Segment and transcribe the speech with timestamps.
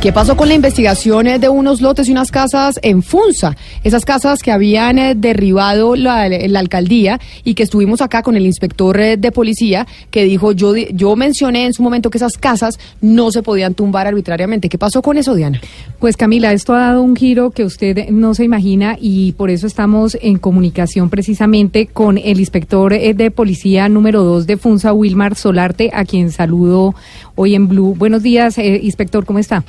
[0.00, 3.56] ¿Qué pasó con la investigación eh, de unos lotes y unas casas en Funza?
[3.82, 9.00] Esas casas que habían eh, derribado la, alcaldía y que estuvimos acá con el inspector
[9.00, 13.32] eh, de policía que dijo, yo, yo mencioné en su momento que esas casas no
[13.32, 14.68] se podían tumbar arbitrariamente.
[14.68, 15.60] ¿Qué pasó con eso, Diana?
[15.98, 19.66] Pues Camila, esto ha dado un giro que usted no se imagina y por eso
[19.66, 25.90] estamos en comunicación precisamente con el inspector de policía número 2 de Funza, Wilmar Solarte,
[25.92, 26.94] a quien saludo
[27.38, 27.94] hoy en Blue.
[27.96, 29.62] Buenos días, eh, inspector, ¿cómo está?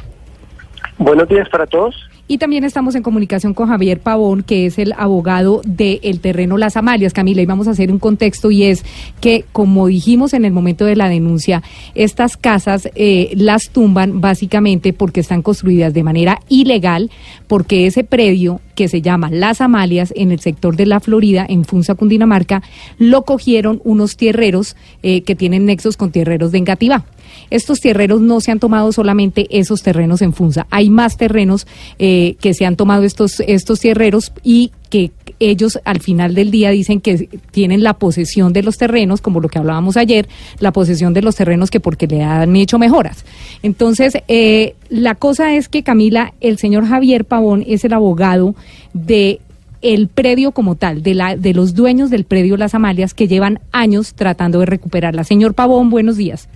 [0.97, 1.95] Buenos días para todos.
[2.27, 6.77] Y también estamos en comunicación con Javier Pavón, que es el abogado del terreno Las
[6.77, 7.11] Amalias.
[7.11, 8.85] Camila, y vamos a hacer un contexto y es
[9.19, 11.63] que, como dijimos en el momento de la denuncia,
[11.95, 17.09] estas casas eh, las tumban básicamente porque están construidas de manera ilegal,
[17.47, 21.65] porque ese predio que se llama Las Amalias en el sector de la Florida, en
[21.65, 22.61] Funza, Cundinamarca,
[22.99, 27.05] lo cogieron unos tierreros eh, que tienen nexos con tierreros de Engativá.
[27.49, 32.35] Estos tierreros no se han tomado solamente esos terrenos en Funza, hay más terrenos eh,
[32.39, 36.99] que se han tomado estos, estos tierreros y que ellos al final del día dicen
[36.99, 40.27] que tienen la posesión de los terrenos, como lo que hablábamos ayer,
[40.59, 43.23] la posesión de los terrenos que porque le han hecho mejoras.
[43.63, 48.55] Entonces, eh, la cosa es que Camila, el señor Javier Pavón es el abogado
[48.93, 49.39] de
[49.81, 53.61] el predio como tal, de, la, de los dueños del predio Las Amalias que llevan
[53.71, 55.23] años tratando de recuperarla.
[55.23, 56.49] Señor Pavón, buenos días.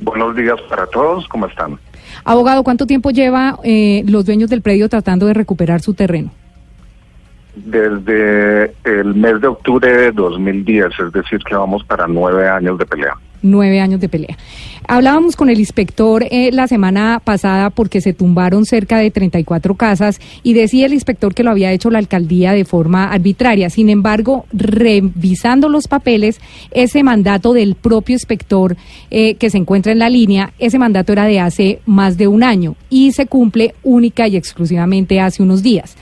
[0.00, 1.26] Buenos días para todos.
[1.28, 1.78] ¿Cómo están?
[2.24, 6.30] Abogado, ¿cuánto tiempo lleva eh, los dueños del predio tratando de recuperar su terreno?
[7.56, 12.86] Desde el mes de octubre de 2010, es decir, que vamos para nueve años de
[12.86, 13.14] pelea.
[13.42, 14.36] Nueve años de pelea.
[14.86, 20.18] Hablábamos con el inspector eh, la semana pasada porque se tumbaron cerca de 34 casas
[20.42, 23.68] y decía el inspector que lo había hecho la alcaldía de forma arbitraria.
[23.68, 26.40] Sin embargo, revisando los papeles,
[26.70, 28.76] ese mandato del propio inspector
[29.10, 32.42] eh, que se encuentra en la línea, ese mandato era de hace más de un
[32.42, 35.96] año y se cumple única y exclusivamente hace unos días.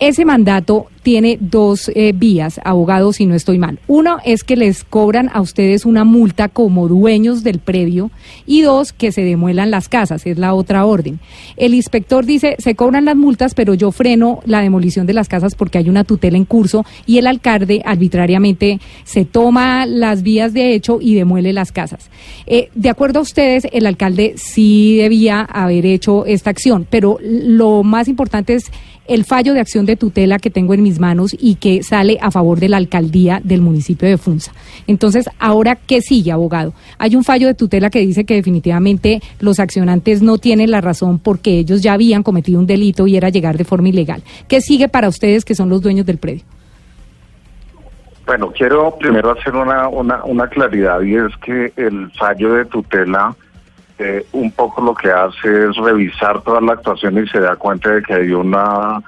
[0.00, 3.78] Ese mandato tiene dos eh, vías, abogados, si no estoy mal.
[3.86, 8.10] Uno es que les cobran a ustedes una multa como dueños del predio
[8.44, 11.18] y dos, que se demuelan las casas, es la otra orden.
[11.56, 15.54] El inspector dice, se cobran las multas, pero yo freno la demolición de las casas
[15.54, 20.74] porque hay una tutela en curso y el alcalde arbitrariamente se toma las vías de
[20.74, 22.10] hecho y demuele las casas.
[22.46, 27.82] Eh, de acuerdo a ustedes, el alcalde sí debía haber hecho esta acción, pero lo
[27.82, 28.70] más importante es
[29.08, 32.30] el fallo de acción de tutela que tengo en mis manos y que sale a
[32.30, 34.52] favor de la alcaldía del municipio de Funza.
[34.86, 36.72] Entonces, ahora, ¿qué sigue, abogado?
[36.98, 41.18] Hay un fallo de tutela que dice que definitivamente los accionantes no tienen la razón
[41.18, 44.22] porque ellos ya habían cometido un delito y era llegar de forma ilegal.
[44.48, 46.42] ¿Qué sigue para ustedes que son los dueños del predio?
[48.26, 53.34] Bueno, quiero primero hacer una, una, una claridad y es que el fallo de tutela
[53.98, 57.90] eh, un poco lo que hace es revisar toda la actuación y se da cuenta
[57.90, 59.02] de que hay una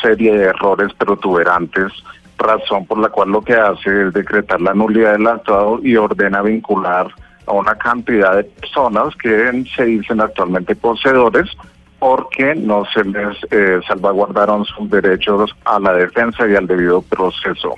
[0.00, 1.92] serie de errores protuberantes,
[2.38, 6.42] razón por la cual lo que hace es decretar la nulidad del actuado y ordena
[6.42, 7.08] vincular
[7.46, 11.50] a una cantidad de personas que se dicen actualmente poseedores
[11.98, 17.76] porque no se les eh, salvaguardaron sus derechos a la defensa y al debido proceso.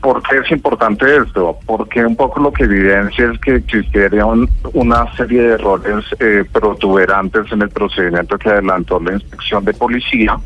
[0.00, 1.58] ¿Por qué es importante esto?
[1.64, 7.52] Porque un poco lo que evidencia es que existieron una serie de errores eh, protuberantes
[7.52, 10.36] en el procedimiento que adelantó la inspección de policía.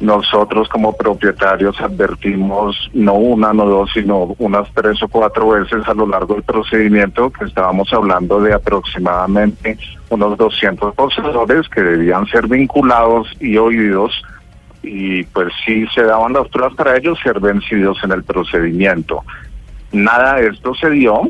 [0.00, 5.94] Nosotros como propietarios advertimos no una, no dos, sino unas tres o cuatro veces a
[5.94, 9.78] lo largo del procedimiento que estábamos hablando de aproximadamente
[10.10, 14.12] unos 200 poseedores que debían ser vinculados y oídos
[14.82, 19.24] y pues sí se daban las pruebas para ellos ser vencidos en el procedimiento.
[19.92, 21.22] Nada de esto se dio,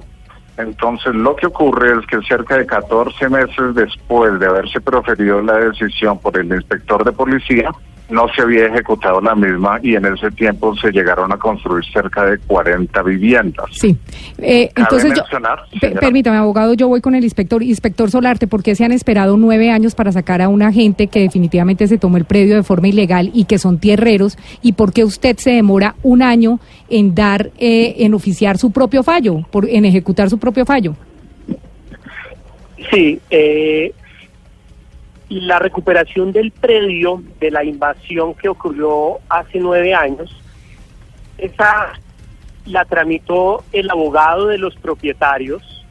[0.56, 5.54] entonces lo que ocurre es que cerca de 14 meses después de haberse proferido la
[5.54, 7.70] decisión por el inspector de policía,
[8.08, 12.24] no se había ejecutado la misma y en ese tiempo se llegaron a construir cerca
[12.24, 13.66] de 40 viviendas.
[13.72, 13.96] Sí.
[14.38, 17.62] Eh, entonces, yo, permítame, abogado, yo voy con el inspector.
[17.62, 21.20] Inspector Solarte, ¿por qué se han esperado nueve años para sacar a una gente que
[21.20, 24.38] definitivamente se tomó el predio de forma ilegal y que son tierreros?
[24.62, 29.02] ¿Y por qué usted se demora un año en dar, eh, en oficiar su propio
[29.02, 30.94] fallo, por, en ejecutar su propio fallo?
[32.90, 33.92] Sí, eh,
[35.28, 40.30] la recuperación del predio de la invasión que ocurrió hace nueve años,
[41.38, 41.92] esa
[42.64, 45.84] la tramitó el abogado de los propietarios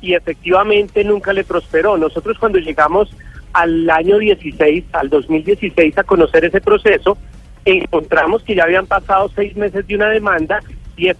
[0.00, 1.96] y efectivamente nunca le prosperó.
[1.96, 3.14] Nosotros cuando llegamos
[3.52, 7.18] al año 16, al 2016 a conocer ese proceso,
[7.64, 10.60] encontramos que ya habían pasado seis meses de una demanda
[10.96, 11.10] y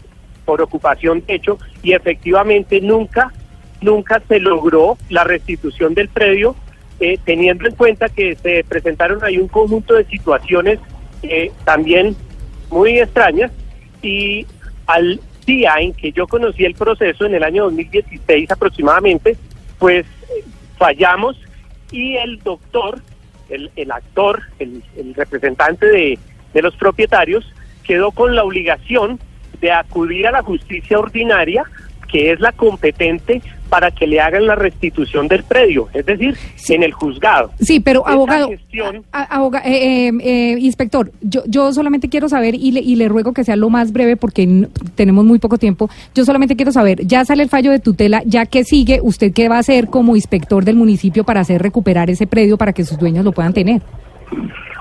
[0.45, 3.33] por ocupación de hecho y efectivamente nunca,
[3.83, 6.57] nunca se logró la restitución del predio
[7.01, 10.79] eh, teniendo en cuenta que se presentaron ahí un conjunto de situaciones
[11.23, 12.17] eh, también
[12.71, 13.51] muy extrañas
[14.03, 14.47] y
[14.87, 19.37] al día en que yo conocí el proceso, en el año 2016 aproximadamente,
[19.79, 20.07] pues
[20.77, 21.37] fallamos
[21.91, 23.01] y el doctor,
[23.49, 26.19] el, actor, el, el representante de,
[26.53, 27.51] de los propietarios,
[27.83, 29.19] quedó con la obligación
[29.61, 31.65] de acudir a la justicia ordinaria,
[32.09, 36.37] que es la competente para que le hagan la restitución del predio, es decir,
[36.69, 37.51] en el juzgado.
[37.61, 38.59] Sí, pero abogado, eh,
[39.65, 43.57] eh, eh, inspector, yo, yo solamente quiero saber y le, y le ruego que sea
[43.57, 45.91] lo más breve porque tenemos muy poco tiempo.
[46.15, 49.49] Yo solamente quiero saber, ya sale el fallo de tutela, ya que sigue, usted qué
[49.49, 52.99] va a hacer como inspector del municipio para hacer recuperar ese predio para que sus
[52.99, 53.83] dueños lo puedan tener.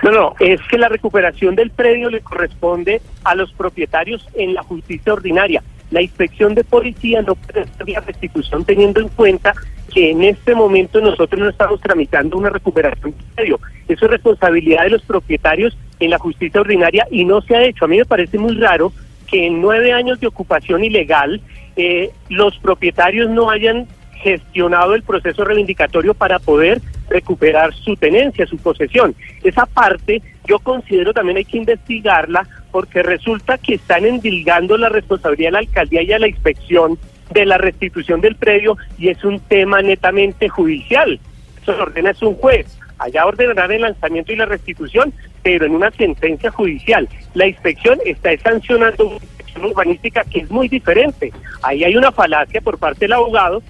[0.04, 4.62] No, no, es que la recuperación del predio le corresponde a los propietarios en la
[4.64, 7.38] justicia ordinaria la inspección de policía no
[7.86, 9.54] la restitución teniendo en cuenta
[9.94, 13.60] que en este momento nosotros no estamos tramitando una recuperación de predio.
[13.88, 17.86] Eso es responsabilidad de los propietarios en la justicia ordinaria y no se ha hecho.
[17.86, 18.92] A mí me parece muy raro
[19.28, 21.42] que en nueve años de ocupación ilegal
[21.76, 28.58] eh, los propietarios no hayan gestionado el proceso reivindicatorio para poder recuperar su tenencia, su
[28.58, 29.16] posesión.
[29.44, 35.50] Esa parte yo considero también hay que investigarla porque resulta que están endilgando la responsabilidad
[35.50, 36.98] de la alcaldía y a la inspección
[37.32, 41.20] de la restitución del predio y es un tema netamente judicial.
[41.62, 42.78] Eso lo ordena es un juez.
[43.00, 47.08] Allá ordenarán el lanzamiento y la restitución, pero en una sentencia judicial.
[47.34, 51.32] La inspección está sancionando una inspección urbanística que es muy diferente.
[51.62, 53.62] Ahí hay una falacia por parte del abogado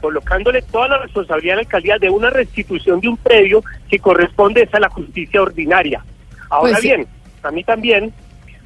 [0.00, 4.68] colocándole toda la responsabilidad a la alcaldía de una restitución de un predio que corresponde
[4.72, 6.04] a la justicia ordinaria.
[6.50, 7.06] Ahora pues bien,
[7.42, 8.12] a mí también,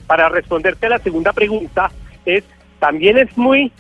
[0.07, 1.91] para responderte a la segunda pregunta,
[2.25, 2.45] es
[2.79, 3.73] también es muy,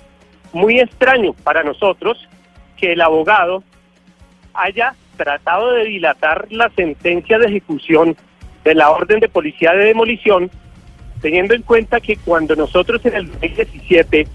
[0.52, 2.28] muy extraño para nosotros
[2.76, 3.62] que el abogado
[4.54, 8.16] haya tratado de dilatar la sentencia de ejecución
[8.64, 10.50] de la orden de policía de demolición,
[11.20, 14.26] teniendo en cuenta que cuando nosotros en el 2017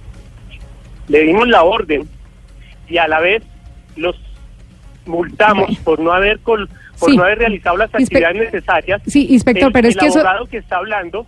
[1.08, 2.08] le dimos la orden
[2.88, 3.44] y a la vez
[3.96, 4.16] los
[5.06, 6.68] multamos por no haber por
[7.16, 9.02] no haber realizado las actividades necesarias.
[9.08, 11.26] Sí, inspector, pero es que el abogado que está hablando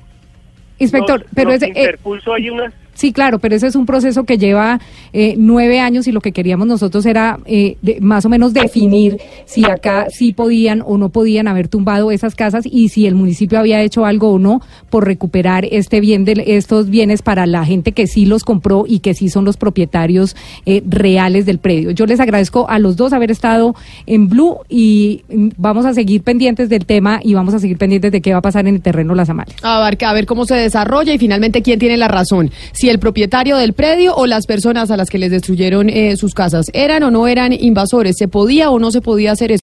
[0.79, 1.61] Inspector, pero es...
[1.61, 4.79] Eh, interpuso ahí unas Sí, claro, pero ese es un proceso que lleva
[5.13, 9.65] eh, nueve años y lo que queríamos nosotros era eh, más o menos definir si
[9.65, 13.81] acá sí podían o no podían haber tumbado esas casas y si el municipio había
[13.81, 18.07] hecho algo o no por recuperar este bien de estos bienes para la gente que
[18.07, 20.35] sí los compró y que sí son los propietarios
[20.65, 21.91] eh, reales del predio.
[21.91, 23.75] Yo les agradezco a los dos haber estado
[24.05, 28.11] en Blue y mm, vamos a seguir pendientes del tema y vamos a seguir pendientes
[28.11, 29.55] de qué va a pasar en el terreno Las Amales.
[29.63, 32.51] A ver, a ver cómo se desarrolla y finalmente quién tiene la razón
[32.83, 36.33] si el propietario del predio o las personas a las que les destruyeron eh, sus
[36.33, 36.65] casas.
[36.73, 38.17] ¿Eran o no eran invasores?
[38.17, 39.61] ¿Se podía o no se podía hacer eso?